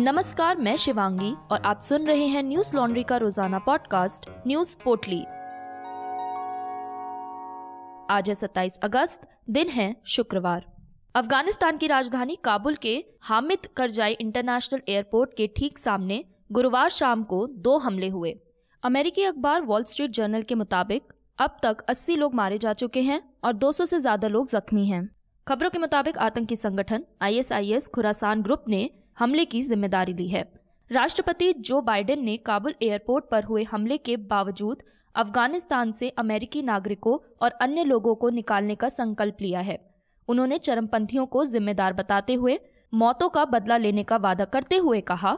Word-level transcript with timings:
नमस्कार, 0.00 0.56
मैं 0.56 0.76
शिवांगी 0.76 1.34
और 1.50 1.62
आप 1.62 1.80
सुन 1.80 2.04
रहे 2.04 2.26
हैं 2.26 2.42
न्यूज़ 2.42 2.76
लॉन्ड्री 2.76 3.02
का 3.02 3.16
रोज़ाना 3.16 3.58
पॉडकास्ट, 3.58 4.30
न्यूज़ 4.46 4.76
पोटली। 4.84 5.18
आज 8.10 8.28
है 8.28 8.34
27 8.34 8.78
अगस्त, 8.82 9.28
दिन 9.50 9.68
है 9.68 9.96
शुक्रवार। 10.06 10.64
अफ़गानिस्तान 11.14 11.76
की 11.76 11.86
राजधानी 11.86 12.36
काबुल 12.36 12.74
के 12.74 13.04
हामिद 13.22 13.66
करजाई 13.76 14.12
इंटरनेशनल 14.12 14.80
एयरपोर्ट 14.88 15.34
के 15.36 15.46
ठीक 15.56 15.78
सामने 15.78 16.24
गुरुवार 16.52 16.88
शाम 16.88 17.22
को 17.22 17.46
दो 17.46 17.76
हमले 17.78 18.08
हुए। 18.08 18.34
अमेरिकी 18.82 19.24
अखबार 19.24 19.62
वॉल 19.62 19.84
स्ट्रीट 19.84 20.10
जर्नल 20.10 20.42
के 20.42 20.54
मुताबिक, 20.54 21.02
अब 21.38 21.56
तक 21.62 21.84
80 21.88 22.16
लोग 22.16 22.34
मारे 22.34 22.58
जा 22.58 22.72
चुके 22.72 23.00
हैं 23.00 23.22
और 23.44 23.52
200 23.52 23.86
से 23.86 23.98
ज़्यादा 23.98 24.28
लोग 24.28 24.48
जख्मी 24.48 24.86
हैं। 24.86 25.08
खबरों 25.48 25.70
के 25.70 25.78
मुताबिक 25.78 26.18
आतंकी 26.18 26.56
संगठन, 26.56 27.04
आईएसआईएस 27.22 27.88
खुरासान 27.88 28.42
ग्रुप 28.42 28.64
ने 28.68 28.90
हमले 29.20 29.44
की 29.44 29.60
ज़िम्मेदारी 29.62 30.12
ली 30.12 30.26
है। 30.28 30.42
राष्ट्रपति 30.90 31.52
जो 31.60 31.80
बाइडेन 31.80 32.22
ने 32.24 32.36
काबुल 32.36 32.74
एयरपोर्ट 32.82 33.24
पर 33.30 33.44
हुए 33.44 33.62
हमले 33.62 33.96
के 33.98 34.16
बावजूद 34.28 34.82
अफ़गानिस्तान 35.14 35.90
से 35.92 36.08
अमेरिकी 36.18 36.62
नागरिकों 36.62 37.16
और 37.42 37.50
अन्य 37.62 37.84
लोगों 37.84 38.14
को 38.14 38.28
निकालने 38.28 38.74
का 38.74 38.88
संकल्प 38.88 39.36
लिया 39.40 39.60
है। 39.60 39.78
उन्होंने 40.28 40.58
चरमपंथियों 40.58 41.26
को 41.26 41.44
जिम्मेदार 41.44 41.92
बताते 41.92 42.34
हुए 42.34 42.58
मौतों 42.92 43.28
का 43.28 43.44
बदला 43.46 43.76
लेने 43.76 44.02
का 44.02 44.16
वादा 44.18 44.44
करते 44.46 44.76
हुए 44.76 45.00
कहा, 45.02 45.34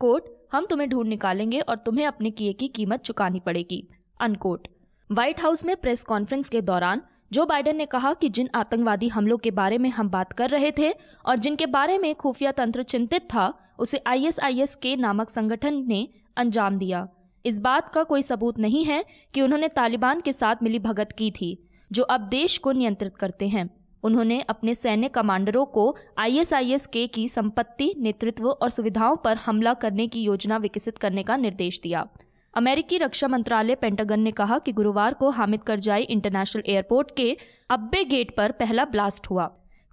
कोर्ट, 0.00 0.24
हम 0.52 0.66
तुम्हें 0.66 0.88
ढूंढ 0.90 1.08
निकालेंगे 1.08 1.60
और 1.60 1.76
तुम्हें 1.76 2.06
अपने 2.06 2.30
किए 2.30 2.52
की 2.52 2.68
कीमत 2.68 3.00
चुकानी 3.00 3.40
पड़ेगी। 3.40 3.82
अनकोट। 4.20 4.68
व्हाइट 5.10 5.40
हाउस 5.40 5.64
में 5.64 5.76
प्रेस 5.76 6.04
कॉन्फ्रेंस 6.04 6.48
के 6.48 6.60
दौरान 6.62 7.02
जो 7.32 7.46
बाइडेन 7.46 7.76
ने 7.76 7.86
कहा 7.86 8.12
कि 8.12 8.28
जिन 8.28 8.48
आतंकवादी 8.54 9.08
हमलों 9.08 9.36
के 9.36 9.50
बारे 9.50 9.78
में 9.78 9.90
हम 9.90 10.08
बात 10.08 10.32
कर 10.32 10.50
रहे 10.50 10.72
थे 10.78 10.90
और 11.26 11.38
जिनके 11.38 11.66
बारे 11.66 11.98
में 11.98 12.14
खुफिया 12.14 12.52
तंत्र 12.52 12.82
चिंतित 12.82 13.22
था, 13.22 13.52
उसे 13.78 14.02
आईएसआईएस 14.06 14.74
के 14.74 14.96
नामक 14.96 15.30
संगठन 15.30 15.84
ने 15.88 16.08
अंजाम 16.36 16.78
दिया। 16.78 17.08
इस 17.44 17.60
बात 17.60 17.88
का 17.88 18.02
कोई 18.02 18.22
सबूत 18.22 18.58
नहीं 18.58 18.84
है 18.84 19.04
कि 19.34 19.42
उन्होंने 19.42 19.68
तालिबान 19.68 20.20
के 20.20 20.32
साथ 20.32 20.62
मिली 20.62 20.78
भगत 20.78 21.12
की 21.18 21.30
थी, 21.30 21.68
जो 21.92 22.02
अब 22.02 22.20
देश 22.20 22.58
को 22.58 22.72
नियंत्रित 22.72 23.16
करते 23.16 23.48
हैं। 23.48 23.70
उन्होंने 24.02 24.40
अपने 24.40 24.74
सैन्य 24.74 25.08
कमांडरों 25.08 25.64
को 25.66 25.96
आईएसआईएस 26.18 26.86
के 26.86 27.06
की 27.06 27.28
संपत्ति, 27.28 27.94
नेतृत्व 27.98 28.48
और 28.50 28.70
सुविधाओं 28.70 29.16
पर 29.16 29.36
हमला 29.36 29.74
करने 29.74 30.06
की 30.06 30.22
योजना 30.22 30.56
विकसित 30.56 30.98
करने 30.98 31.22
का 31.22 31.36
निर्देश 31.36 31.80
दिया। 31.82 32.06
अमेरिकी 32.54 32.98
रक्षा 32.98 33.28
मंत्रालय 33.28 33.74
पेंटागन 33.74 34.20
ने 34.20 34.30
कहा 34.30 34.58
कि 34.58 34.72
गुरुवार 34.72 35.14
को 35.14 35.30
हामिद 35.30 35.62
करजाई 35.62 36.02
इंटरनेशनल 36.04 36.62
एयरपोर्ट 36.66 37.08
के 37.16 37.36
अब्बे 37.70 38.02
गेट 38.04 38.30
पर 38.36 38.52
पहला 38.52 38.84
ब्लास्ट 38.84 39.26
हुआ। 39.30 39.46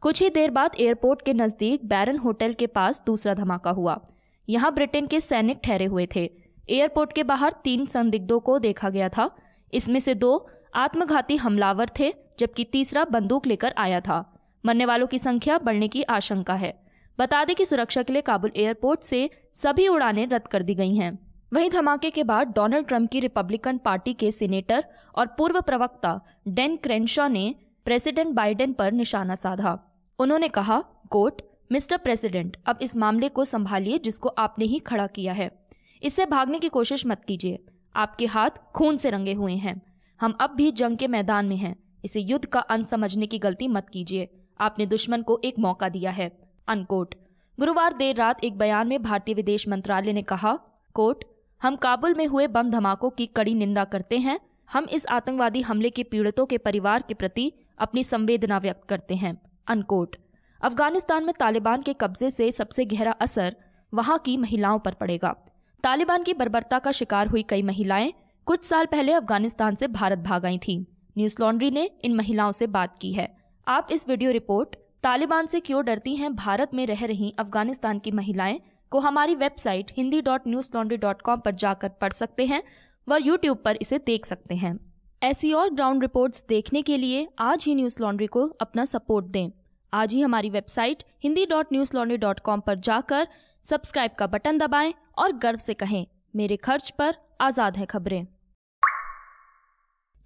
कुछ 0.03 0.21
ही 0.21 0.29
देर 0.29 0.51
बाद 0.51 0.75
एयरपोर्ट 0.79 1.21
के 1.21 1.33
नज़दीक 1.33 1.85
बैरन 1.85 2.17
होटल 2.17 2.53
के 2.53 2.67
पास 2.67 3.01
दूसरा 3.05 3.33
धमाका 3.33 3.71
हुआ। 3.71 3.99
यहाँ 4.47 4.73
ब्रिटेन 4.73 5.07
के 5.07 5.19
सैनिक 5.19 5.59
ठहरे 5.63 5.85
हुए 5.85 6.07
थे। 6.15 6.29
एयरपोर्ट 6.69 7.13
के 7.13 7.23
बाहर 7.23 7.53
तीन 7.63 7.85
संदिग्धों 7.85 8.39
को 8.39 8.59
देखा 8.59 8.89
गया 8.89 9.09
था। 9.09 9.29
इसमें 9.73 9.99
से 9.99 10.15
दो 10.15 10.31
आत्मघाती 10.75 11.35
हमलावर 11.35 11.89
थे, 11.99 12.13
जबकि 12.39 12.63
तीसरा 12.63 13.03
बंदूक 13.05 13.47
लेकर 13.47 13.73
आया 13.77 13.99
था। 13.99 14.23
मरने 14.63 14.85
वालों 14.85 15.07
की 15.07 15.19
संख्या 15.19 15.57
बढ़ने 15.57 15.87
की 15.87 16.03
आशंका 16.11 16.55
है। 16.55 16.73
बता 17.19 17.43
दें 17.45 17.55
कि 17.55 17.65
सुरक्षा 17.65 18.03
के 18.03 18.13
लिए 18.13 18.21
काबुल 18.21 18.51
एयरपोर्ट 18.55 19.01
से 19.01 19.29
सभी 19.55 19.87
उड़ानें 19.87 20.25
रद्द 20.27 20.47
कर 20.47 20.63
दी 20.63 20.75
गई 20.75 20.95
हैं। 20.95 21.17
वहीं 21.53 21.69
धमाके 21.69 22.09
के 22.09 22.23
बाद 22.23 22.47
डोनाल्ड 22.47 22.87
ट्रंप 22.87 23.09
की 23.11 23.19
रिपब्लिकन 23.19 23.77
पार्टी 23.77 24.13
के 24.13 24.31
सीनेटर 24.31 24.85
और 25.15 25.27
पूर्व 25.27 25.61
प्रवक्ता 25.61 26.21
डेन 26.47 26.77
क्रेंशा 26.77 27.27
ने 27.27 27.55
प्रेसिडेंट 27.85 28.35
बाइडेन 28.35 28.73
पर 28.73 28.91
निशाना 28.91 29.35
साधा। 29.35 30.03
उन्होंने 30.19 30.47
कहा, 30.47 30.83
कोर्ट, 31.09 31.41
मिस्टर 31.71 31.97
प्रेसिडेंट, 31.97 32.57
अब 32.65 32.79
इस 32.81 32.97
मामले 32.97 33.29
को 33.29 33.45
संभालिए 33.45 33.97
जिसको 33.97 34.29
आपने 34.29 34.65
ही 34.65 34.79
खड़ा 34.79 35.07
किया 35.07 35.33
है। 35.33 35.65
इससे 36.03 36.25
भागने 36.25 36.59
की 36.59 36.69
कोशिश 36.69 37.05
मत 37.05 37.25
कीजिए। 37.25 37.59
आपके 37.95 38.25
हाथ 38.25 38.49
खून 38.75 38.97
से 38.97 39.09
रंगे 39.09 39.33
हुए 39.33 39.53
हैं। 39.53 39.81
हम 40.21 40.31
अब 40.31 40.49
भी 40.49 40.71
जंग 40.71 40.97
के 40.97 41.07
मैदान 41.07 41.45
में 41.45 41.57
हैं। 41.57 41.75
इसे 42.05 42.19
युद्ध 42.19 42.45
का 42.45 42.59
अंत 42.59 42.85
समझने 42.85 43.27
की 43.27 43.39
गलती 43.39 43.67
मत 43.67 43.89
कीजिए। 43.89 44.29
आपने 44.59 44.85
दुश्मन 44.85 45.21
को 45.21 45.41
एक 45.43 45.59
मौका 45.59 45.89
दिया 45.89 46.11
है। 46.11 46.31
अनकोट। 46.67 47.15
गुरुवार 47.59 47.93
देर 47.93 48.15
रात 48.15 48.43
एक 48.43 48.57
बयान 48.57 48.87
में 48.87 49.01
भारतीय 49.01 49.35
विदेश 49.35 49.67
मंत्रालय 49.67 50.13
ने 50.13 50.21
कहा, 50.21 50.59
कोर्ट 50.93 51.23
हम 51.61 51.75
काबुल 51.75 52.13
में 52.13 52.25
हुए 52.25 52.47
बम 52.47 52.69
धमाकों 52.71 53.09
की 53.09 53.25
कड़ी 53.25 53.53
निंदा 53.53 53.83
करते 53.83 54.17
हैं। 54.17 54.39
हम 54.71 54.83
इस 54.83 55.05
आतंकवादी 55.07 55.61
हमले 55.61 55.89
के 55.89 56.03
पीड़ितों 56.03 56.45
के 56.45 56.57
परिवार 56.57 57.03
के 57.07 57.13
प्रति 57.13 57.51
अपनी 57.79 58.03
संवेदना 58.03 58.57
व्यक्त 58.57 58.87
करते 58.89 59.15
हैं। 59.15 59.41
अनकोट। 59.67 60.15
अफ़गानिस्तान 60.61 61.25
में 61.25 61.33
तालिबान 61.39 61.81
के 61.81 61.93
कब्जे 61.93 62.29
से 62.31 62.51
सबसे 62.51 62.85
गहरा 62.85 63.11
असर 63.11 63.55
वहाँ 63.93 64.17
की 64.17 64.37
महिलाओं 64.37 64.79
पर 64.79 64.93
पड़ेगा। 64.93 65.35
तालिबान 65.83 66.23
की 66.23 66.33
बर्बरता 66.33 66.79
का 66.79 66.91
शिकार 66.91 67.27
हुई 67.27 67.43
कई 67.43 67.61
महिलाएँ 67.61 68.13
कुछ 68.47 68.63
साल 68.63 68.85
पहले 68.85 69.13
अफ़गानिस्तान 69.13 69.75
से 69.75 69.87
भारत 69.87 70.19
भाग 70.19 70.45
आई 70.45 70.57
थी। 70.57 70.79
न्यूज़ 71.17 71.35
लॉन्ड्री 71.39 71.71
ने 71.71 71.89
इन 72.03 72.15
महिलाओं 72.15 72.51
से 72.51 72.67
बात 72.67 72.97
की 73.01 73.13
है। 73.13 73.37
आप 73.67 73.87
इस 73.91 74.09
वीडियो 74.09 74.31
रिपोर्ट 74.31 74.75
तालिबान 75.03 75.45
से 75.45 75.59
क्यों 75.59 75.85
डरती 75.85 76.15
हैं? 76.15 76.35
भारत 76.35 76.73
में 76.73 76.85
रह 76.87 77.05
रही 77.05 77.33
अफ़गानिस्तान 77.39 77.99
की 77.99 78.11
महिलाएँ 78.11 78.59
को 78.91 78.99
हमारी 78.99 79.35
website 79.35 79.91
Hindi 79.97 80.21
dot 80.21 80.47
Newslaundry 80.75 80.97
dot 80.97 81.21
com 81.21 81.39
पर 81.39 81.55
जाकर 81.55 81.89
पढ़ 82.01 82.13
सकते 82.13 82.45
हैं 82.45 82.61
व 83.07 83.17
यूट्यूब 83.17 83.57
पर 83.65 83.77
इसे 83.81 83.97
देख 83.99 84.25
सकते 84.25 84.55
हैं। 84.55 84.79
ऐसी 85.21 85.51
और 85.53 85.69
ग्राउंड 85.69 86.01
रिपोर्ट्स 86.01 86.43
देखने 86.49 86.81
के 86.81 86.97
लिए 86.97 87.27
आज 87.39 87.63
ही 87.67 87.75
न्यूज़ 87.75 88.01
लॉन्ड्री 88.01 88.27
को 88.27 88.45
अपना 88.61 88.85
सपोर्ट 88.85 89.25
दें। 89.27 89.51
आज 89.93 90.13
ही 90.13 90.21
हमारी 90.21 90.49
website 90.49 91.03
Hindi 91.23 91.45
dot 91.45 91.73
Newslaundry 91.95 92.17
dot 92.17 92.39
com 92.39 92.59
पर 92.59 92.75
जाकर 92.79 93.27
सब्सक्राइब 93.63 94.11
का 94.19 94.27
बटन 94.27 94.57
दबाएँ 94.57 94.93
और 95.17 95.31
गर्व 95.37 95.57
से 95.57 95.73
कहें, 95.73 96.05
मेरे 96.35 96.55
खर्च 96.57 96.89
पर 96.89 97.15
आज़ाद 97.41 97.77
है 97.77 97.85
खबरें। 97.85 98.25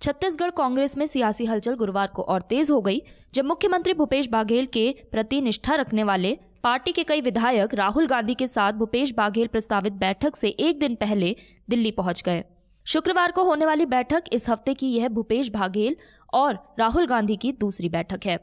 छत्तीसगढ़ 0.01 0.49
कांग्रेस 0.49 0.97
में 0.97 1.05
सियासी 1.05 1.45
हलचल 1.45 1.75
गुरुवार 1.75 2.07
को 2.07 2.21
और 2.21 2.41
तेज 2.41 2.71
हो 2.71 2.81
गई, 2.81 3.01
जब 3.33 3.45
मुख्यमंत्री 3.45 3.93
भूपेश 3.93 4.27
बघेल 4.31 4.65
के 4.65 4.91
प्रति 5.11 5.41
निष्ठा 5.41 5.75
रखने 5.75 6.03
वाले 6.03 6.37
पार्टी 6.65 6.91
के 6.91 7.03
कई 7.03 7.21
विधायक 7.21 7.73
राहुल 7.73 8.07
गांधी 8.07 8.33
के 8.33 8.45
साथ 8.47 8.73
भूपेश 8.73 9.13
बाघेल 9.13 9.47
प्रस्तावित 9.47 9.93
बैठक 9.93 10.35
से 10.35 10.47
एक 10.49 10.79
दिन 10.79 10.95
पहले 10.95 11.35
दिल्ली 11.69 11.91
पहुँच 11.91 12.21
गए। 12.25 12.43
शुक्रवार 12.85 13.31
को 13.31 13.43
होने 13.43 13.65
वाली 13.65 13.85
बैठक 13.85 14.23
इस 14.33 14.49
हफ़्ते 14.49 14.73
की 14.73 14.87
यह 14.87 15.09
भूपेश 15.09 15.49
बाघेल 15.49 15.95
और 16.33 16.57
राहुल 16.79 17.07
गांधी 17.07 17.35
की 17.35 17.51
दूसरी 17.51 17.89
बैठक 17.89 18.25
है। 18.25 18.37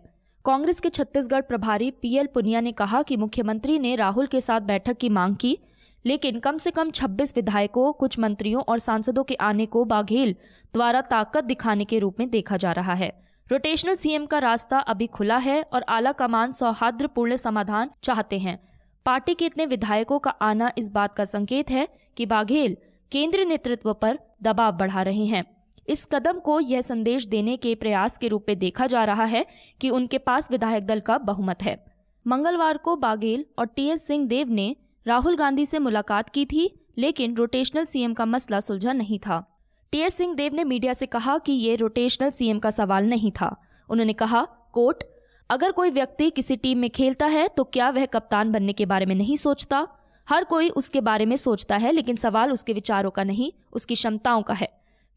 कांग्रेस 0.44 0.80
के 0.80 0.88
छत्तीसगढ़ 0.88 1.40
प्रभारी 1.40 1.90
पीएल 1.90 2.26
पुनिया 2.26 2.60
ने 2.60 2.72
कहा 2.72 3.02
कि 3.02 3.16
मुख्यमंत्री 3.16 3.78
ने 3.78 3.96
राहुल 3.96 4.26
के 4.26 4.40
साथ 4.40 4.60
बैठक 4.60 4.96
की 4.96 5.08
मांग 5.08 5.36
की, 5.36 5.58
लेकिन 6.04 6.38
कम 6.38 6.56
से 6.56 6.70
कम 6.70 6.90
26 6.90 7.36
विधायकों, 7.36 7.92
कुछ 7.92 8.18
मंत्रियों 8.18 8.62
और 8.62 8.78
सांसदों 8.78 9.24
के 9.24 9.34
आने 9.34 9.66
को 9.66 9.84
बाघेल 9.84 10.34
द्वारा 10.74 11.00
ताकत 11.00 11.44
दिखाने 11.44 11.84
के 11.84 11.98
रूप 11.98 12.20
में 12.20 12.28
देखा 12.30 12.56
जा 12.56 12.72
रहा 12.72 12.94
है। 12.94 13.12
रोटेशनल 13.50 13.94
सीएम 13.94 14.26
का 14.26 14.38
रास्ता 14.38 14.78
अभी 14.78 15.06
खुला 15.06 15.36
है 15.36 15.62
और 15.62 15.82
आला 15.82 16.12
कमान 16.12 16.52
सौहार्दपूर्ण 16.52 17.36
समाधान 17.36 17.90
चाहते 18.02 18.38
हैं। 18.38 18.58
पार्टी 19.06 19.34
के 19.34 19.46
इतने 19.46 19.66
विधायकों 19.66 20.18
का 20.18 20.30
आना 20.30 20.72
इस 20.78 20.90
बात 20.90 21.14
का 21.14 21.24
संकेत 21.24 21.70
है 21.70 21.88
कि 22.16 22.26
बाघेल 22.26 22.76
केंद्रीय 23.12 23.44
नेतृत्व 23.44 23.92
पर 23.92 24.18
दबाव 24.42 24.72
बढ़ा 24.72 25.02
रहे 25.02 25.24
हैं। 25.24 25.44
इस 25.88 26.04
कदम 26.04 26.38
को 26.38 26.60
यह 26.60 26.80
संदेश 26.80 27.26
देने 27.26 27.56
के 27.56 27.74
प्रयास 27.74 28.18
के 28.18 28.28
रूप 28.28 28.44
में 28.48 28.58
देखा 28.58 28.86
जा 28.86 29.04
रहा 29.04 29.24
है 29.24 29.46
कि 29.80 29.90
उनके 29.90 30.18
पास 30.18 30.50
विधायक 30.50 30.86
दल 30.86 31.00
का 31.00 31.18
बहुमत 31.18 31.62
है। 31.62 31.84
मंगलवार 32.26 32.76
को 32.76 32.96
बाघेल 32.96 33.44
और 33.58 33.66
टीएस 33.66 34.06
सिंह 34.06 34.26
देव 34.26 34.48
ने 34.48 34.76
राहुल 35.06 35.36
गांधी 35.36 35.66
से 35.66 35.78
मुलाकात 35.78 36.28
की 36.28 36.44
थी, 36.44 36.84
लेकिन 36.98 37.34
रोटेशनल 37.34 37.84
सीएम 37.84 38.14
का 38.14 38.24
मसला 38.24 38.60
सुलझा 38.60 38.92
नहीं 38.92 39.18
था। 39.18 39.51
टीएस 39.92 40.14
सिंह 40.14 40.34
देव 40.34 40.54
ने 40.54 40.64
मीडिया 40.64 40.92
से 40.92 41.06
कहा 41.06 41.36
कि 41.38 41.52
ये 41.52 41.74
रोटेशनल 41.76 42.30
सीएम 42.30 42.58
का 42.58 42.70
सवाल 42.70 43.06
नहीं 43.06 43.30
था। 43.30 43.56
उन्होंने 43.88 44.12
कहा, 44.12 44.42
कोर्ट, 44.72 45.02
अगर 45.50 45.72
कोई 45.72 45.90
व्यक्ति 45.90 46.28
किसी 46.30 46.56
टीम 46.56 46.78
में 46.78 46.88
खेलता 46.90 47.26
है 47.26 47.46
तो 47.48 47.64
क्या 47.64 47.88
वह 47.90 48.06
कप्तान 48.06 48.52
बनने 48.52 48.72
के 48.72 48.86
बारे 48.86 49.06
में 49.06 49.14
नहीं 49.14 49.36
सोचता? 49.36 49.86
हर 50.28 50.44
कोई 50.44 50.68
उसके 50.70 51.00
बारे 51.00 51.24
में 51.26 51.34
सोचता 51.36 51.76
है, 51.76 51.90
लेकिन 51.92 52.16
सवाल 52.16 52.52
उसके 52.52 52.72
विचारों 52.72 53.10
का 53.10 53.24
नहीं, 53.24 53.50
उसकी 53.72 53.94
क्षमताओं 53.94 54.42
का 54.42 54.54
है। 54.54 54.68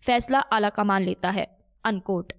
फैसला 0.05 0.39
आला 0.39 0.69
कमान 0.69 1.03
लेता 1.03 1.29
है। 1.29 1.45
अनकोट। 1.83 2.33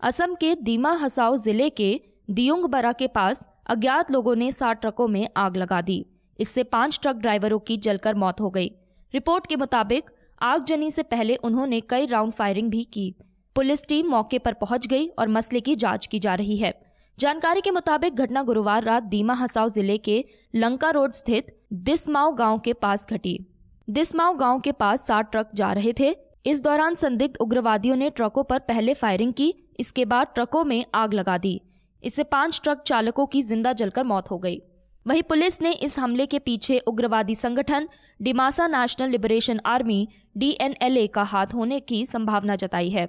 असम 0.00 0.34
के 0.34 0.54
दीमा 0.54 0.92
हसाओ 0.94 1.36
ज़िले 1.36 1.68
के 1.70 1.90
दियोंग 2.30 2.64
बरा 2.66 2.92
के 2.92 3.06
पास 3.08 3.48
अज्ञात 3.66 4.10
लोगों 4.10 4.34
ने 4.36 4.50
सात 4.52 4.80
ट्रकों 4.80 5.08
में 5.08 5.28
आग 5.36 5.56
लगा 5.56 5.80
दी। 5.82 6.04
इससे 6.38 6.62
पाँच 6.66 6.98
ट्रक 7.02 7.16
ड्राइवरों 7.16 7.58
की 7.58 7.76
जलकर 7.78 8.14
मौत 8.14 8.40
हो 8.40 8.50
गई। 8.50 8.70
रिपोर्ट 9.14 9.46
के 9.46 9.56
मुताबिक 9.56 10.10
आगजनी 10.40 10.90
से 10.90 11.02
पहले 11.02 11.34
उन्होंने 11.36 11.80
कई 11.80 12.06
राउंड 12.06 12.32
फायरिंग 12.32 12.70
भी 12.70 12.82
की। 12.84 13.14
पुलिस 13.56 13.86
टीम 13.88 14.08
मौके 14.08 14.38
पर 14.38 14.52
पहुँच 14.52 14.86
गई 14.86 15.06
और 15.08 15.28
मसले 15.28 15.60
की 15.60 15.74
जाँच 15.76 16.06
की 16.06 16.18
जा 16.18 16.34
रही 16.34 16.56
है। 16.56 16.72
जानकारी 17.18 17.60
के 17.60 17.70
मुताबिक 17.70 18.14
घटना 18.14 18.42
गुरुवार 18.42 18.84
रात 18.84 19.02
दीमा 19.02 19.34
हसाव 19.34 19.68
ज़िले 19.68 19.96
के 19.98 20.24
लंका 20.54 20.90
रोड 20.90 21.12
स्थित 21.12 21.54
दिसमाओ 21.72 22.32
गाँव 22.32 22.58
के 22.58 22.72
पास 22.72 23.06
घटी। 23.10 23.38
दिसमाओ 23.88 24.34
गाँव 24.34 24.60
के 24.60 24.72
पास 24.72 25.06
सात 25.06 25.30
ट्रक 25.32 25.50
जा 25.54 25.72
रहे 25.72 25.92
थे। 26.00 26.14
इस 26.46 26.62
दौरान 26.62 26.94
संदिग्ध 26.94 27.36
उग्रवादियों 27.36 27.96
ने 27.96 28.10
ट्रकों 28.10 28.44
पर 28.44 28.58
पहले 28.58 28.94
फायरिंग 28.94 29.32
की, 29.32 29.54
इसके 29.80 30.04
बाद 30.04 30.26
ट्रकों 30.34 30.64
में 30.64 30.84
आग 30.94 31.14
लगा 31.14 31.36
दी। 31.38 31.60
इससे 32.02 32.22
पाँच 32.24 32.60
ट्रक 32.64 32.82
चालकों 32.82 33.26
की 33.26 33.42
ज़िंदा 33.42 33.72
जलकर 33.72 34.04
मौत 34.04 34.30
हो 34.30 34.38
गई। 34.38 34.60
वहीं 35.06 35.22
पुलिस 35.22 35.62
ने 35.62 35.72
इस 35.72 35.98
हमले 35.98 36.26
के 36.26 36.38
पीछे 36.38 36.78
उग्रवादी 36.78 37.34
संगठन, 37.34 37.88
Dimasa 38.22 38.66
national 38.66 39.08
liberation 39.08 39.60
army, 39.66 40.08
DNLA 40.36 41.06
का 41.06 41.22
हाथ 41.22 41.46
होने 41.54 41.80
की 41.80 42.06
संभावना 42.06 42.56
जताई 42.56 42.90
है। 42.90 43.06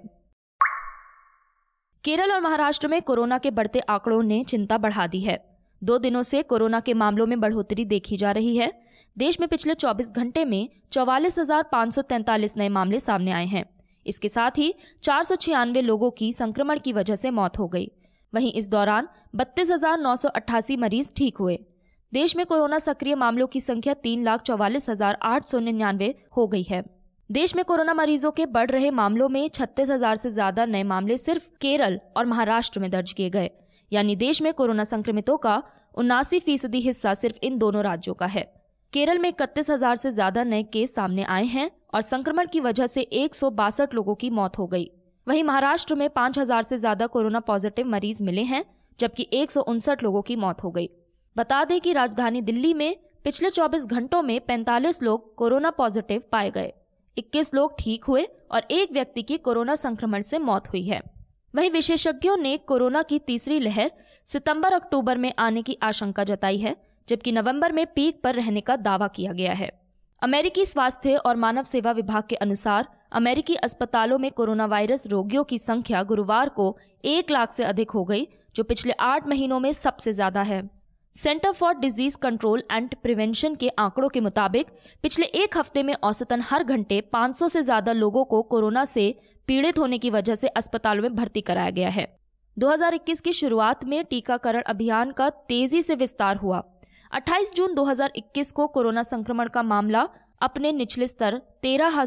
केरल 2.03 2.31
और 2.31 2.41
महाराष्ट्र 2.41 2.87
में 2.87 3.01
कोरोना 3.01 3.37
के 3.37 3.51
बढ़ते 3.51 3.79
आंकड़ों 3.79 4.23
ने 4.23 4.43
चिंता 4.43 4.77
बढ़ा 4.77 5.07
दी 5.07 5.21
है। 5.21 5.59
दो 5.83 5.97
दिनों 5.97 6.21
से 6.21 6.43
कोरोना 6.43 6.79
के 6.79 6.93
मामलों 6.93 7.25
में 7.27 7.39
बढ़ोतरी 7.39 7.85
देखी 7.85 8.17
जा 8.17 8.31
रही 8.31 8.57
है। 8.57 8.81
देश 9.17 9.39
में 9.39 9.49
पिछले 9.49 9.73
24 9.73 10.11
घंटे 10.11 10.45
में 10.45 10.69
चौवालीस 10.91 11.39
नए 12.57 12.69
मामले 12.69 12.99
सामने 12.99 13.31
आए 13.31 13.45
हैं। 13.45 13.65
इसके 14.07 14.29
साथ 14.29 14.51
ही 14.57 14.73
चार 15.03 15.23
सौ 15.23 15.35
छियानवे 15.35 15.81
लोगों 15.81 16.11
की 16.11 16.33
संक्रमण 16.33 16.79
की 16.79 16.93
वजह 16.93 17.15
से 17.15 17.31
मौत 17.31 17.59
हो 17.59 17.67
गई। 17.67 17.91
वहीं 18.33 18.53
इस 18.53 18.69
दौरान 18.69 19.07
बत्तीस 19.35 20.77
मरीज़ 20.79 21.11
ठीक 21.17 21.37
हुए। 21.37 21.65
देश 22.13 22.35
में 22.35 22.45
कोरोना 22.45 22.77
सक्रिय 22.79 23.15
मामलों 23.15 23.45
की 23.47 23.59
संख्या 23.61 23.93
तीन 23.95 24.23
लाख 24.23 24.41
चौवालीस 24.41 24.89
हज़ार 24.89 25.17
आठ 25.23 25.45
सौ 25.45 25.59
निन्यानवे 25.59 26.13
हो 26.37 26.47
गई 26.47 26.63
है। 26.63 26.83
देश 27.29 27.55
में 27.55 27.63
कोरोना 27.65 27.93
मरीजों 27.93 28.31
के 28.31 28.45
बढ़ 28.47 28.71
रहे 28.71 28.89
मामलों 28.91 29.29
में 29.29 29.47
छत्तीस 29.49 29.89
हज़ार 29.89 30.15
से 30.15 30.29
ज़्यादा 30.29 30.65
नए 30.65 30.83
मामले 30.83 31.17
सिर्फ़ 31.17 31.47
केरल 31.61 31.99
और 32.17 32.25
महाराष्ट्र 32.25 32.79
में 32.79 32.89
दर्ज 32.91 33.13
किए 33.13 33.29
गए। 33.29 33.49
यानी 33.91 34.15
देश 34.15 34.41
में 34.41 34.53
कोरोना 34.53 34.83
संक्रमितों 34.83 35.37
का 35.37 35.61
उन्नासी 35.95 36.39
फ़ीसदी 36.39 36.79
हिस्सा 36.81 37.13
सिर्फ़ 37.13 37.39
इन 37.43 37.57
दोनों 37.57 37.83
राज्यों 37.83 38.15
का 38.15 38.25
है। 38.27 38.43
केरल 38.93 39.19
में 39.19 39.29
इकतीस 39.29 39.69
हज़ार 39.69 39.95
से 39.95 40.11
ज़्यादा 40.11 40.43
नए 40.43 40.63
केस 40.73 40.95
सामने 40.95 41.23
आए 41.25 41.45
हैं 41.47 41.69
और 41.93 42.01
संक्रमण 42.01 42.47
की 42.47 42.59
वजह 42.59 42.87
से 42.87 43.01
एक 43.01 43.35
सौ 43.35 43.49
बासठ 43.55 43.93
लोगों 43.93 44.15
की 44.15 44.29
मौत 44.31 44.57
हो 44.57 44.67
गई। 44.67 44.89
वहीं 45.27 45.43
महाराष्ट्र 45.45 45.95
में 45.95 46.09
पाँच 46.11 46.39
हज़ार 46.39 46.61
से 46.63 46.77
ज़्यादा 46.77 47.07
कोरोना 47.07 47.39
पॉजिटिव 47.41 47.87
मरीज़ 47.87 48.23
मिले 48.23 48.41
हैं, 48.43 48.65
जबकि 48.99 49.27
एक 49.33 49.51
सौ 49.51 49.61
उनसठ 49.63 50.03
लोगों 50.03 50.21
की 50.21 50.35
मौत 50.37 50.63
हो 50.63 50.71
गई। 50.71 50.89
बता 51.35 51.63
दें 51.63 51.79
कि 51.81 51.93
राजधानी 51.93 52.41
दिल्ली 52.41 52.73
में 52.73 52.95
पिछले 53.25 53.49
24 53.49 53.85
घंटों 53.87 54.21
में 54.21 54.39
45 54.41 55.01
लोग 55.03 55.33
कोरोना 55.35 55.69
पॉजिटिव 55.69 56.21
पाए 56.31 56.49
गए। 56.51 56.71
21 57.17 57.53
लोग 57.53 57.75
ठीक 57.79 58.03
हुए 58.03 58.27
और 58.51 58.65
एक 58.71 58.91
व्यक्ति 58.91 59.23
की 59.23 59.37
कोरोना 59.37 59.75
संक्रमण 59.75 60.21
से 60.21 60.39
मौत 60.39 60.67
हुई 60.67 60.81
है। 60.83 61.01
वहीं 61.53 61.69
विशेषज्ञों 61.71 62.37
ने 62.37 62.55
कोरोना 62.57 63.01
की 63.01 63.19
तीसरी 63.19 63.59
लहर 63.59 63.91
सितंबर 64.27 64.73
अक्टूबर 64.73 65.17
में 65.17 65.31
आने 65.39 65.61
की 65.61 65.77
आशंका 65.83 66.23
जताई 66.23 66.57
है, 66.57 66.75
जबकि 67.07 67.31
नवंबर 67.31 67.71
में 67.71 67.85
पीक 67.85 68.21
पर 68.23 68.35
रहने 68.35 68.61
का 68.61 68.75
दावा 68.75 69.07
किया 69.07 69.31
गया 69.31 69.53
है। 69.53 69.71
अमेरिकी 70.21 70.65
स्वास्थ्य 70.65 71.15
और 71.15 71.35
मानव 71.35 71.63
सेवा 71.63 71.91
विभाग 71.91 72.23
के 72.23 72.35
अनुसार 72.37 72.87
अमेरिकी 73.11 73.55
अस्पतालों 73.55 74.17
में 74.17 74.29
कोरोना 74.31 74.65
वायरस 74.65 75.07
रोगियों 75.07 75.43
की 75.43 75.57
संख्या 75.59 76.03
गुरुवार 76.03 76.49
को 76.49 76.77
एक 77.05 77.31
लाख 77.31 77.51
से 77.51 77.63
अधिक 77.63 77.91
हो 77.91 78.03
गई, 78.03 78.27
जो 78.55 78.63
पिछले 78.63 78.93
आठ 78.99 79.27
महीनों 79.27 79.59
में 79.59 79.71
सबसे 79.73 80.13
ज़्यादा 80.13 80.41
है। 80.41 80.61
Centre 81.15 81.51
for 81.51 81.73
disease 81.73 82.17
control 82.17 82.63
and 82.71 82.95
prevention 83.03 83.55
के 83.55 83.69
आंकड़ों 83.69 84.09
के 84.09 84.19
मुताबिक, 84.19 84.67
पिछले 85.01 85.25
एक 85.25 85.57
हफ़्ते 85.57 85.83
में 85.83 85.93
औसतन 85.93 86.41
हर 86.41 86.63
घंटे 86.63 87.01
500 87.01 87.47
से 87.47 87.61
ज़्यादा 87.61 87.91
लोगों 87.91 88.25
को 88.25 88.41
कोरोना 88.41 88.85
से 88.85 89.15
पीड़ित 89.47 89.79
होने 89.79 89.97
की 89.97 90.09
वजह 90.09 90.35
से 90.35 90.47
अस्पतालों 90.47 91.03
में 91.03 91.15
भर्ती 91.15 91.41
कराया 91.41 91.69
गया 91.69 91.89
है। 91.89 92.19
2021 92.57 93.21
की 93.21 93.33
शुरुआत 93.33 93.85
में 93.85 94.05
टीकाकरण 94.05 94.61
अभियान 94.61 95.11
का 95.11 95.29
तेज़ी 95.29 95.81
से 95.81 95.95
विस्तार 95.95 96.35
हुआ। 96.35 96.63
28 97.11 97.53
जून 97.55 97.73
2021 97.73 98.51
को 98.51 98.67
कोरोना 98.67 99.03
संक्रमण 99.03 99.47
का 99.47 99.63
मामला 99.63 100.09
अपने 100.41 100.71
निचले 100.71 101.07
स्तर 101.07 101.37
तेरह 101.61 102.05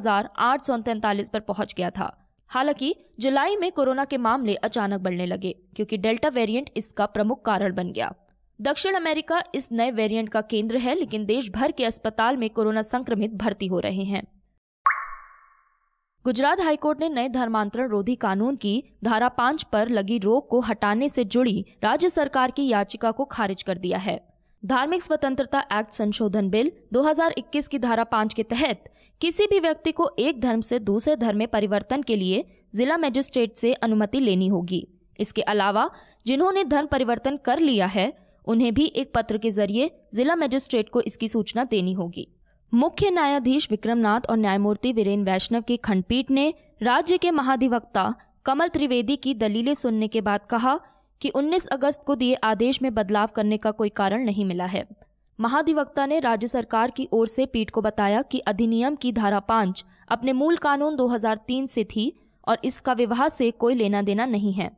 पर 1.32 1.40
पहुँच 1.40 1.74
गया 1.76 1.90
था। 1.90 2.28
हालाँकि, 2.48 2.96
जुलाई 3.20 3.56
में 3.56 3.72
कोरोना 3.72 4.04
के 4.04 4.16
मामले 4.16 4.54
अचानक 4.54 5.00
बढ़ने 5.00 5.26
लगे, 5.26 5.54
क्योंकि 5.76 5.96
डेल्टा 5.96 6.28
वेरिएंट 6.28 6.70
इसका 6.76 7.06
प्रमुख 7.06 7.44
कारण 7.44 7.74
बन 7.74 7.92
गया। 7.92 8.14
दक्षिण 8.60 8.94
अमेरिका 8.94 9.42
इस 9.54 9.68
नए 9.72 9.90
वेरिएंट 9.90 10.28
का 10.28 10.40
केंद्र 10.40 10.76
है, 10.76 10.94
लेकिन 10.94 11.24
देश 11.24 11.50
भर 11.50 11.72
के 11.72 11.84
अस्पताल 11.84 12.36
में 12.36 12.50
कोरोना 12.50 12.82
संक्रमित 12.82 13.30
भर्ती 13.30 13.66
हो 13.66 13.78
रहे 13.78 14.04
हैं। 14.04 14.22
गुजरात 16.24 16.60
हाईकोर्ट 16.60 17.00
ने 17.00 17.08
नए 17.08 17.28
धर्मांतरण 17.28 17.88
रोधी 17.88 18.14
कानून 18.14 18.56
की 18.56 18.82
धारा 19.04 19.28
पाँच 19.28 19.62
पर 19.62 19.88
लगी 19.88 20.18
रोक 20.18 20.48
को 20.50 20.60
हटाने 20.60 21.08
से 21.08 21.24
जुड़ी 21.24 21.64
राज्य 21.84 22.08
सरकार 22.08 22.50
की 22.50 22.68
याचिका 22.68 23.10
को 23.10 23.24
खारिज 23.24 23.62
कर 23.62 23.78
दिया 23.78 23.98
है। 23.98 24.18
धार्मिक 24.62 25.02
स्वतंत्रता 25.02 25.64
एक्ट 25.72 25.92
संशोधन 25.92 26.48
बिल 26.48 26.72
2021 26.92 27.68
की 27.68 27.78
धारा 27.78 28.04
पाँच 28.04 28.34
के 28.34 28.42
तहत 28.42 28.84
किसी 29.20 29.46
भी 29.46 29.60
व्यक्ति 29.60 29.92
को 29.92 30.10
एक 30.18 30.40
धर्म 30.40 30.60
से 30.60 30.78
दूसरे 30.78 31.16
धर्म 31.16 31.38
में 31.38 31.48
परिवर्तन 31.48 32.02
के 32.02 32.16
लिए 32.16 32.44
जिला 32.74 32.96
मजिस्ट्रेट 32.96 33.56
से 33.56 33.72
अनुमति 33.74 34.20
लेनी 34.20 34.48
होगी। 34.48 34.86
इसके 35.20 35.42
अलावा 35.42 35.90
जिन्होंने 36.26 36.64
धर्म 36.64 36.86
परिवर्तन 36.86 37.36
कर 37.36 37.58
लिया 37.58 37.86
है 37.86 38.12
उन्हें 38.44 38.74
भी 38.74 38.84
एक 38.86 39.12
पत्र 39.14 39.38
के 39.38 39.50
ज़रिए 39.50 39.90
जिला 40.14 40.34
मजिस्ट्रेट 40.36 40.88
को 40.88 41.00
इसकी 41.00 41.28
सूचना 41.28 41.64
देनी 41.64 41.92
होगी। 41.92 42.28
मुख्य 42.72 43.10
न्यायाधीश 43.10 43.70
विक्रमनाथ 43.70 44.20
और 44.30 44.36
न्यायमूर्ति 44.36 44.92
वीरेन 44.92 45.24
वैष्णव 45.24 45.62
की 45.62 45.76
खंडपीठ 45.76 46.30
ने 46.30 46.52
राज्य 46.82 47.18
के 47.18 47.30
महाधिवक्ता 47.30 48.14
कमल 48.44 48.68
त्रिवेदी 48.68 49.16
की 49.16 49.34
दलीलें 49.34 49.74
सुनने 49.74 50.08
के 50.08 50.20
बाद 50.20 50.40
कहा 50.50 50.78
कि 51.20 51.30
19 51.30 51.66
अगस्त 51.66 52.02
को 52.06 52.14
दिए 52.14 52.34
आदेश 52.34 52.82
में 52.82 52.94
बदलाव 52.94 53.26
करने 53.26 53.56
का 53.56 53.70
कोई 53.70 53.88
कारण 53.88 54.24
नहीं 54.24 54.44
मिला 54.44 54.64
है। 54.64 54.86
महाधिवक्ता 55.38 56.06
ने 56.06 56.18
राज्य 56.20 56.48
सरकार 56.48 56.90
की 56.90 57.08
ओर 57.12 57.26
से 57.26 57.46
पीठ 57.46 57.70
को 57.70 57.80
बताया 57.80 58.22
कि 58.22 58.38
अधिनियम 58.38 58.94
की 58.94 59.12
धारा 59.12 59.40
पाँच 59.40 59.84
अपने 60.08 60.32
मूल 60.32 60.56
कानून 60.56 60.96
2003 60.96 61.66
से 61.66 61.84
थी 61.84 62.12
और 62.48 62.58
इसका 62.64 62.92
विवाह 62.92 63.28
से 63.28 63.50
कोई 63.50 63.74
लेना 63.74 64.02
देना 64.02 64.26
नहीं 64.26 64.52
है। 64.52 64.70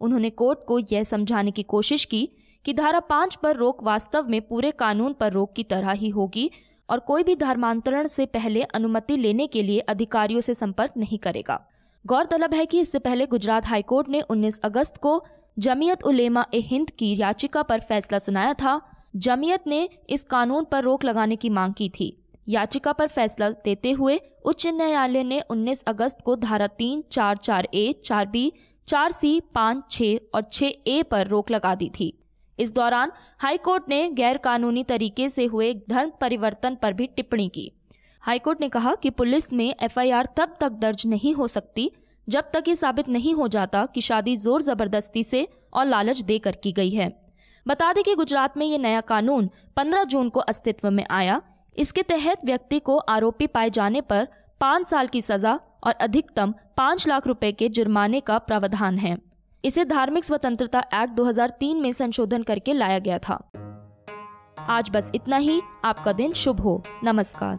उन्होंने 0.00 0.30
कोर्ट 0.30 0.58
को 0.68 0.78
यह 0.92 1.02
समझाने 1.02 1.50
की 1.50 1.62
कोशिश 1.62 2.04
की 2.04 2.28
कि 2.64 2.72
धारा 2.72 3.00
पाँच 3.00 3.34
पर 3.36 3.56
रोक 3.56 3.82
वास्तव 3.82 4.28
में 4.28 4.40
पूरे 4.42 4.70
कानून 4.70 5.12
पर 5.12 5.32
रोक 5.32 5.52
की 5.52 5.62
तरह 5.62 5.90
ही 5.90 6.08
होगी 6.08 6.50
और 6.88 6.98
कोई 6.98 7.22
भी 7.22 7.36
धर्मांतरण 7.36 8.06
से 8.06 8.26
पहले 8.26 8.62
अनुमति 8.62 9.16
लेने 9.16 9.46
के 9.46 9.62
लिए 9.62 9.80
अधिकारियों 9.80 10.40
से 10.40 10.54
संपर्क 10.54 10.92
नहीं 10.96 11.18
करेगा। 11.18 11.60
गौरतलब 12.06 12.54
है 12.54 12.66
कि 12.66 12.80
इससे 12.80 12.98
पहले 12.98 13.26
गुजरात 13.26 13.66
हाईकोर्ट 13.66 14.08
ने 14.08 14.20
19 14.20 14.58
अगस्त 14.64 14.96
को 14.96 15.24
जमीयत 15.58 16.02
उलेमा 16.02 16.44
ए 16.54 16.58
हिंद 16.58 16.90
की 16.90 17.16
याचिका 17.20 17.62
पर 17.62 17.80
फैसला 17.80 18.18
सुनाया 18.18 18.52
था। 18.52 18.80
जमीयत 19.16 19.66
ने 19.66 19.88
इस 20.10 20.24
कानून 20.24 20.64
पर 20.64 20.82
रोक 20.82 21.04
लगाने 21.04 21.36
की 21.36 21.48
मांग 21.48 21.74
की 21.74 21.88
थी। 21.88 22.16
याचिका 22.48 22.92
पर 22.92 23.08
फैसला 23.08 23.50
देते 23.50 23.90
हुए 23.90 24.20
उच्च 24.44 24.66
न्यायालय 24.66 25.24
ने 25.24 25.40
19 25.40 25.82
अगस्त 25.82 26.20
को 26.24 26.36
धारा 26.36 26.66
तीन, 26.66 27.04
चार 27.10 27.36
चार 27.36 27.68
ए, 27.74 27.94
चार 28.04 28.26
बी, 28.26 28.52
चार 28.88 29.12
सी, 29.12 29.40
पाँच 29.54 29.90
छः 29.90 30.18
और 30.34 30.42
छः 30.42 30.72
ए 30.86 31.02
पर 31.02 31.26
रोक 31.26 31.50
लगा 31.50 31.74
दी 31.74 31.90
थी। 32.00 32.12
इस 32.58 32.74
दौरान 32.74 33.12
हाईकोर्ट 33.40 33.88
ने 33.88 34.08
गैर 34.12 34.36
कानूनी 34.36 34.84
तरीके 34.84 35.28
से 35.28 35.44
हुए 35.44 35.72
धर्म 35.88 36.12
परिवर्तन 36.20 36.76
पर 36.82 36.92
भी 36.92 37.06
टिप्पणी 37.06 37.48
की। 37.48 37.70
हाईकोर्ट 38.22 38.60
ने 38.60 38.68
कहा 38.68 38.94
कि 38.94 39.10
पुलिस 39.10 39.52
में 39.52 39.74
एफआईआर 39.82 40.28
तब 40.36 40.56
तक 40.60 40.72
दर्ज 40.72 41.06
नहीं 41.06 41.34
हो 41.34 41.46
सकती, 41.46 41.90
जब 42.28 42.50
तक 42.52 42.68
ये 42.68 42.76
साबित 42.76 43.08
नहीं 43.08 43.34
हो 43.34 43.48
जाता 43.48 43.84
कि 43.86 44.00
शादी 44.00 44.36
ज़ोर 44.36 44.62
ज़बरदस्ती 44.62 45.24
से 45.24 45.46
और 45.72 45.86
लालच 45.86 46.20
देकर 46.22 46.56
की 46.56 46.72
गई 46.72 46.90
है। 46.90 47.12
बता 47.66 47.92
दें 47.92 48.02
कि 48.04 48.14
गुजरात 48.14 48.56
में 48.56 48.66
ये 48.66 48.78
नया 48.78 49.00
कानून 49.02 49.50
15 49.76 50.04
जून 50.04 50.28
को 50.28 50.40
अस्तित्व 50.42 50.90
में 50.90 51.04
आया। 51.10 51.40
इसके 51.76 52.02
तहत 52.02 52.44
व्यक्ति 52.44 52.78
को 52.78 52.96
आरोपी 52.98 53.46
पाए 53.46 53.70
जाने 53.70 54.00
पर 54.00 54.26
पाँच 54.60 54.88
साल 54.88 55.06
की 55.06 55.20
सजा 55.20 55.58
और 55.84 55.92
अधिकतम 55.92 56.54
पाँच 56.76 57.06
लाख 57.08 57.26
रुपए 57.26 57.52
के 57.52 57.68
जुर्माने 57.68 58.20
का 58.20 58.38
प्रावधान 58.40 58.98
है। 58.98 59.16
इसे 59.64 59.84
धार्मिक 59.84 60.24
स्वतंत्रता 60.24 60.78
एक्ट 60.78 61.12
2003 61.14 61.80
में 61.80 61.92
संशोधन 61.92 62.42
करके 62.42 62.72
लाया 62.72 62.98
गया 62.98 63.18
था। 63.18 63.50
आज 64.58 64.90
बस 64.90 65.10
इतना 65.14 65.36
ही। 65.36 65.62
आपका 65.84 66.12
दिन 66.12 66.32
शुभ 66.32 66.60
हो। 66.60 66.82
नमस्कार। 67.04 67.58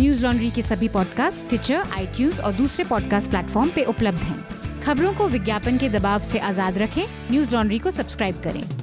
न्यूज़ 0.00 0.22
लॉन्ड्री 0.22 0.50
के 0.50 0.62
सभी 0.62 0.88
पॉडकास्ट 0.88 1.48
ट्विटर 1.48 1.74
आई 1.74 2.06
और 2.44 2.52
दूसरे 2.52 2.84
पॉडकास्ट 2.84 3.30
प्लेटफॉर्म 3.30 3.70
पे 3.70 3.84
उपलब्ध 3.84 4.18
हैं। 4.18 4.46
खबरों 4.82 5.14
को 5.14 5.28
विज्ञापन 5.28 5.78
के 5.78 5.88
दबाव 5.88 6.20
से 6.20 6.38
आज़ाद 6.38 6.78
रखें। 6.78 7.04
न्यूज़ 7.30 7.54
लॉन्ड्री 7.54 7.78
को 7.78 7.90
सब्सक्राइब 7.90 8.42
करें। 8.44 8.81